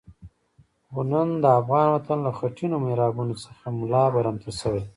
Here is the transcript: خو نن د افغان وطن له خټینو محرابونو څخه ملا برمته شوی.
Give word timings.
خو 0.89 0.99
نن 1.11 1.29
د 1.43 1.45
افغان 1.59 1.87
وطن 1.91 2.17
له 2.25 2.31
خټینو 2.37 2.75
محرابونو 2.85 3.33
څخه 3.43 3.65
ملا 3.79 4.03
برمته 4.15 4.51
شوی. 4.59 4.83